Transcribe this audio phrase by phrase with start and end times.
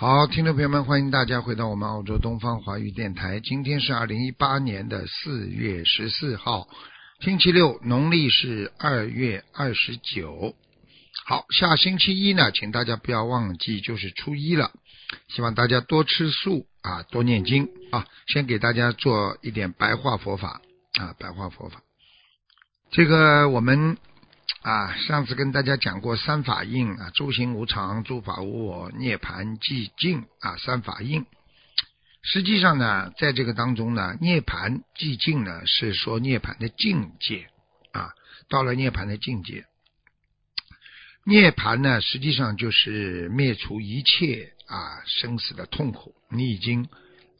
[0.00, 3.38] 好，听众朋友们，欢迎大家回到我们澳洲东方华语电台。
[3.38, 6.66] 今天是二零一八年的四月十四号，
[7.22, 10.54] 星期六，农历是二月二十九。
[11.26, 14.70] 好，下星期一呢，请大家不要忘记，就是初一了。
[15.28, 18.06] 希望大家多吃素啊，多念经啊。
[18.26, 20.62] 先给大家做一点白话佛法
[20.98, 21.82] 啊，白话佛法。
[22.90, 23.98] 这个我们。
[24.62, 31.24] 啊，上次跟大家讲过三法印啊，诸行无常，诸法无我，涅盘寂静啊，三法印。
[32.22, 37.48] 实际上呢，在这个当中呢，涅盘寂静呢，是说涅盘的境界
[37.92, 38.12] 啊，
[38.50, 39.64] 到了涅盘的境界，
[41.24, 46.90] 涅盘呢，实际上就是灭除一切啊生死的痛苦，你已经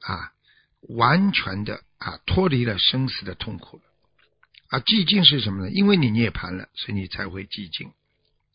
[0.01, 0.33] 啊
[0.89, 3.83] 完全的啊脱离了生死的痛苦了。
[4.71, 5.71] 啊，寂静是什么呢？
[5.71, 7.89] 因为你涅槃了，所以你才会寂静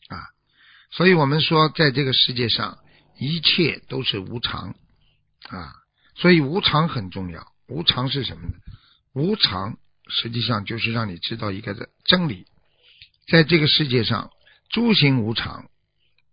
[0.07, 0.29] 啊。
[0.89, 2.79] 所以我们说，在这个世界上，
[3.19, 4.75] 一切都是无常
[5.49, 5.73] 啊。
[6.15, 7.51] 所以无常很重要。
[7.67, 8.53] 无常是什么呢？
[9.13, 12.45] 无常实际上就是让你知道一个的真理，
[13.27, 14.31] 在这个世界上，
[14.69, 15.69] 诸行无常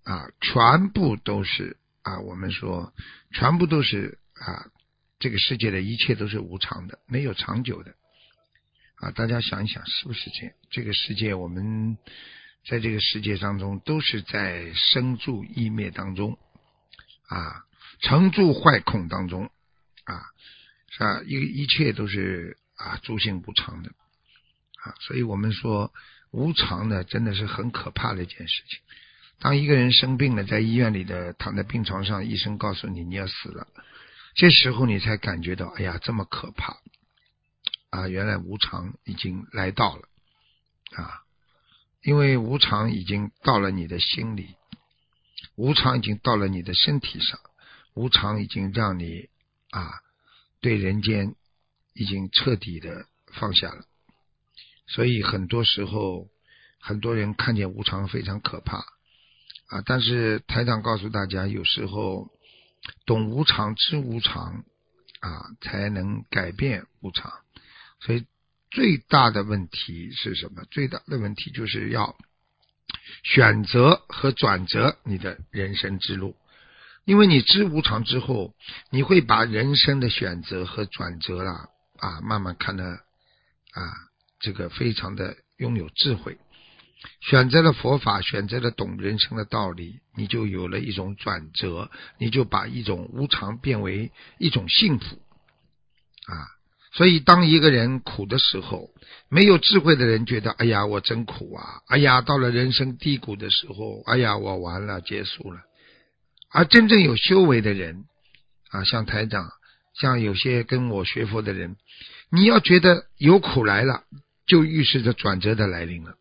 [0.05, 2.21] 啊，全部都是啊。
[2.21, 2.93] 我们说，
[3.33, 4.67] 全部都是啊，
[5.19, 7.95] 这个世界的一切都是无常的，没有长久的。
[9.03, 10.55] 啊，大家想一想，是不是这样？
[10.71, 11.99] 这个世界，我们
[12.65, 16.39] 在这个世界当中，都是在生住异灭当中，
[17.27, 17.65] 啊，
[18.01, 19.51] 成住坏空当中，
[20.05, 20.23] 啊，
[20.89, 21.21] 是吧？
[21.27, 23.91] 一一切都是啊，诸行无常的，
[24.85, 25.93] 啊，所以我们说
[26.31, 28.79] 无常呢，真的是很可怕的一件事情。
[29.41, 33.67] 当一个人生病了，在医院里的躺在病床上，医生告诉你你要死了，
[34.37, 36.77] 这时候你才感觉到，哎呀，这么可怕。
[37.93, 40.09] 啊，原来无常已经来到了
[40.97, 41.21] 啊！
[42.03, 44.57] 因为无常已经到了你的心里，
[45.57, 47.39] 无常已经到了你的身体上，
[47.93, 49.29] 无常已经让你
[49.71, 49.93] 啊
[50.63, 51.35] 对人间
[51.93, 53.05] 已经彻底的
[53.35, 53.85] 放下了。
[54.87, 56.29] 所以很多时候，
[56.81, 58.79] 很多人看见无常非常可怕
[59.67, 59.83] 啊！
[59.85, 62.31] 但是台长告诉大家，有时候
[63.05, 64.65] 懂无常、知无常
[65.21, 67.42] 啊，才能改变无常。
[68.05, 68.27] 所以
[68.71, 70.65] 最大的问题是什么？
[70.71, 72.17] 最大的问题就是要
[73.23, 76.35] 选择和转折你的人生之路，
[77.05, 78.55] 因为你知无常之后，
[78.91, 81.69] 你会把人生的选择和转折啦
[81.99, 83.93] 啊，慢慢看得啊，
[84.41, 86.39] 这个非常的拥有智慧，
[87.21, 95.23] 选择了佛法，选择了懂人生的道理，你就有了一种转折，你就把一种无常变为一种幸福
[96.27, 96.49] 啊。
[96.95, 98.91] 所以，当一个人苦的时候，
[99.31, 105.61] 没有智慧的人觉得：“哎呀，我真苦啊！”哎呀，到了人生低谷的时候，哎呀，我完了，结束了。
[106.51, 108.05] 而真正有修为的人，
[108.71, 109.51] 啊，像台长，
[109.99, 111.77] 像有些跟我学佛的人，
[112.31, 114.03] 你要觉得有苦来了，
[114.47, 116.17] 就预示着转折的来临了。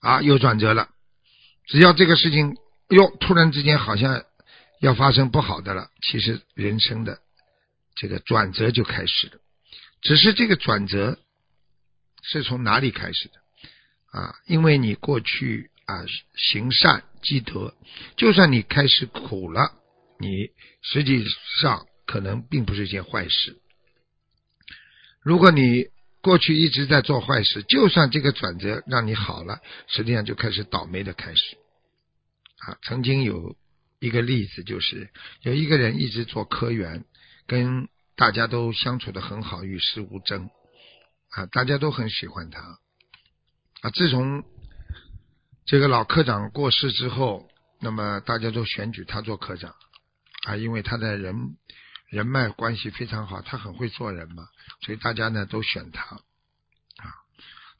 [0.00, 0.90] 啊，有转折了，
[1.66, 2.54] 只要这个事情，
[2.90, 4.24] 哟，突然之间好像
[4.82, 7.20] 要发生不好的了，其实人生的。
[8.00, 9.40] 这个转折就开始了，
[10.02, 11.18] 只是这个转折
[12.22, 13.34] 是从哪里开始的
[14.12, 14.36] 啊？
[14.46, 16.06] 因为你过去啊
[16.36, 17.74] 行善积德，
[18.16, 19.72] 就算你开始苦了，
[20.20, 20.50] 你
[20.80, 21.24] 实际
[21.60, 23.56] 上可能并不是一件坏事。
[25.20, 25.86] 如果你
[26.22, 31.56] 过去一直在做坏事，就算这个转折让你好了，实际上就开始倒霉的开始。
[32.58, 33.56] 啊，曾经有
[33.98, 35.10] 一个例子，就是
[35.42, 37.04] 有一个人一直做科员。
[37.48, 37.88] 跟
[38.18, 40.50] 大家都相处的很好，与世无争
[41.30, 42.60] 啊，大家都很喜欢他
[43.80, 43.90] 啊。
[43.94, 44.42] 自从
[45.64, 47.48] 这个老科长过世之后，
[47.80, 49.72] 那么大家都选举他做科长
[50.48, 51.56] 啊，因为他的人
[52.10, 54.48] 人脉关系非常好，他很会做人嘛，
[54.84, 56.20] 所以大家呢都选他。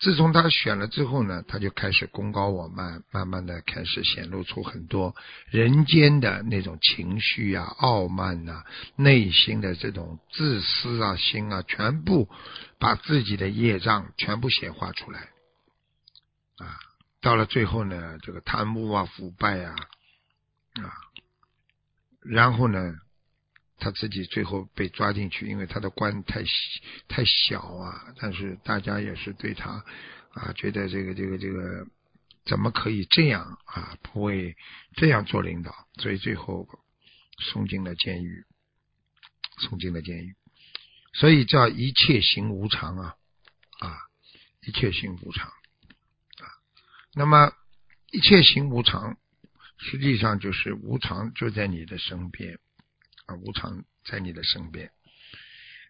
[0.00, 5.16] 自从他选了之后呢，他就开始功高我慢，慢慢的开始显露出很多
[5.50, 8.64] 人间的那种情绪啊、傲慢呐、
[8.94, 12.28] 内心的这种自私啊、心啊，全部
[12.78, 15.20] 把自己的业障全部显化出来
[16.58, 16.78] 啊。
[17.20, 19.74] 到了最后呢，这个贪污啊、腐败啊，
[20.74, 20.94] 啊，
[22.22, 22.94] 然后呢，
[23.78, 26.42] 他自己最后被抓进去，因为他的官太
[27.06, 29.84] 太小啊，但是大家也是对他
[30.30, 31.86] 啊，觉得这个这个这个
[32.44, 34.56] 怎么可以这样啊，不会
[34.96, 36.68] 这样做领导，所以最后
[37.38, 38.44] 送进了监狱，
[39.58, 40.34] 送进了监狱。
[41.14, 43.14] 所以叫一切行无常啊，
[43.80, 43.96] 啊，
[44.66, 46.44] 一切行无常啊。
[47.14, 47.52] 那么
[48.10, 49.16] 一切行无常，
[49.78, 52.58] 实际上就是无常就在你的身边
[53.28, 54.90] 啊，无常在你的身边。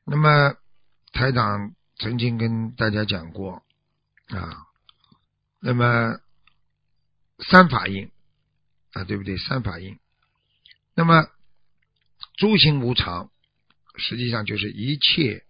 [0.04, 0.54] 那么
[1.12, 3.62] 台长曾经跟大家讲过
[4.28, 4.66] 啊，
[5.60, 6.18] 那么
[7.38, 8.10] 三法印
[8.92, 9.38] 啊，对不对？
[9.38, 9.98] 三法印。
[10.94, 11.26] 那么
[12.36, 13.30] 诸行无常。
[14.00, 15.42] 实际上就是一切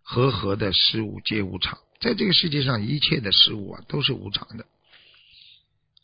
[0.00, 4.64] 和合的事物皆无常，在这个世界上一切的事物啊都是无常的。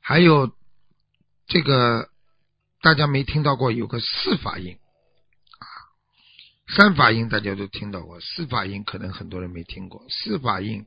[0.00, 0.52] 还有
[1.46, 2.10] 这个
[2.82, 4.80] 大家没听到过有个四法印，
[6.76, 10.06] 三法印大家都听到过，四法印可能很多人没听过。
[10.08, 10.86] 四法印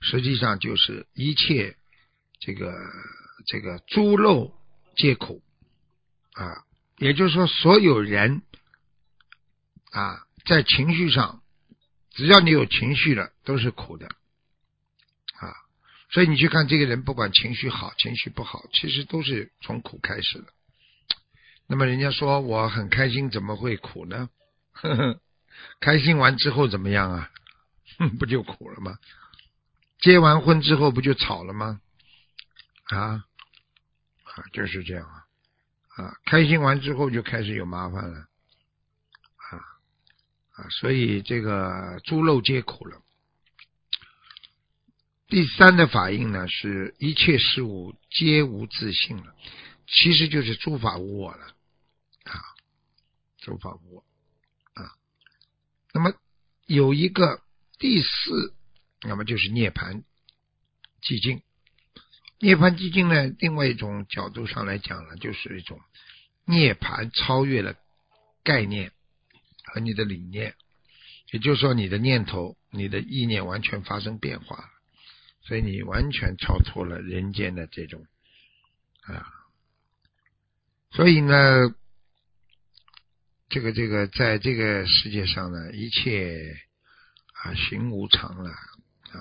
[0.00, 1.76] 实际上就是一切
[2.40, 2.74] 这个
[3.46, 4.52] 这个诸漏
[4.96, 5.42] 皆苦
[6.32, 6.64] 啊，
[6.98, 8.42] 也就是说所有人。
[9.92, 11.40] 啊，在情绪上，
[12.10, 15.54] 只要你有情绪了，都是苦的啊。
[16.10, 20.48] 所以你去看这个人，不管情绪好，情绪不好，其实都是从苦开始的。
[21.66, 24.28] 那么人家说我很开心，怎么会苦呢？
[24.76, 25.20] 呵呵，
[25.80, 27.30] 开心完之后怎么样啊？
[28.18, 28.98] 不就苦了吗？
[29.98, 31.80] 结完婚之后不就吵了吗？
[32.84, 33.24] 啊
[34.24, 35.24] 啊，就是这样啊
[35.96, 38.18] 啊，开心完之后就开始有麻烦了。
[38.18, 39.58] 啊
[40.56, 43.00] 啊，所以这个诸漏皆苦了。
[45.28, 49.34] 第三的法印呢，是一切事物皆无自性了，
[49.86, 51.46] 其实就是诸法无我了
[52.24, 52.44] 啊，
[53.38, 54.04] 诸法无我。
[56.66, 57.40] 有一个
[57.78, 58.54] 第四，
[59.02, 60.04] 那么就是涅盘
[61.02, 61.42] 寂静。
[62.38, 65.80] 涅盘寂静呢，另外一种角度上来讲呢，就是一种
[66.44, 67.74] 涅盘超越了
[68.44, 68.92] 概念。
[69.68, 70.54] 和你的理念，
[71.32, 74.70] 也就是说，你的念头、你的意念完全发生变化，
[75.42, 78.06] 所以你完全超脱了人间的这种
[79.02, 79.26] 啊。
[80.92, 81.74] 所以呢，
[83.48, 86.58] 这个这个，在这个世界上呢，一切
[87.32, 89.20] 啊行无常了啊，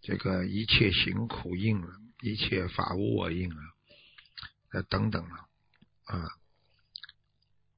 [0.00, 1.88] 这个一切行苦应了，
[2.22, 3.56] 一切法无我应了，
[4.72, 5.48] 呃等等了
[6.04, 6.30] 啊。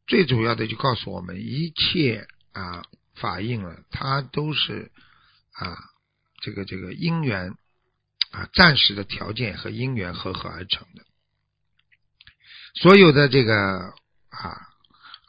[0.06, 2.84] 最主要的就告诉我们，一切啊
[3.17, 4.93] 法印了，它都是
[5.52, 5.76] 啊
[6.40, 7.56] 这个这个因缘
[8.31, 11.05] 啊暂时的条件和因缘合合而成的。
[12.75, 13.93] 所有的这个
[14.28, 14.65] 啊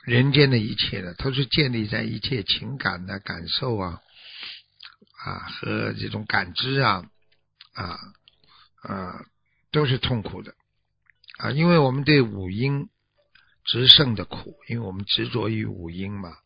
[0.08, 4.02] 人间的一切的，都是建立在一切情感的感受啊
[5.26, 7.04] 啊和这种感知啊
[7.74, 7.98] 啊
[8.82, 9.26] 啊
[9.72, 10.56] 都是痛苦的
[11.40, 12.90] 啊，因为我们对五阴。
[13.70, 16.38] 执胜的苦，因为我们执着于五阴嘛，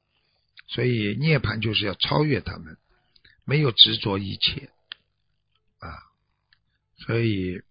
[0.69, 2.79] 所以涅槃就是要超越他们，
[3.45, 4.71] 没有执着一切
[5.77, 6.01] 啊，
[7.05, 7.61] 所以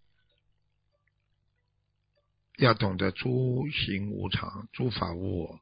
[2.59, 5.61] 要懂得诸行无常，诸法无我，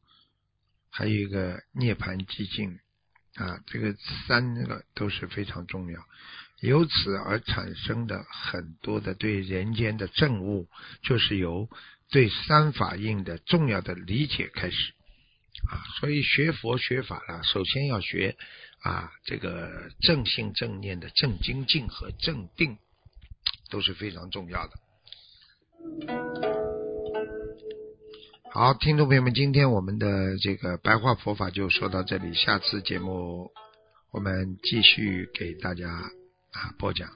[0.90, 2.78] 还有一个涅槃寂静
[3.34, 3.94] 啊，这个
[4.26, 6.04] 三个都是非常重要，
[6.60, 10.68] 由此而产生的很多的对人间的证悟，
[11.02, 11.68] 就是由。
[12.10, 14.94] 对三法印的重要的理解开始
[15.70, 18.34] 啊，所以学佛学法了，首先要学
[18.80, 22.78] 啊这个正信正念的正精进和正定
[23.68, 26.17] 都是非常重要的。
[28.58, 33.52] 好，听众朋友们，今天我们的这个白话佛法就说到这里，下次节目
[34.10, 37.08] 我们继续给大家啊播讲。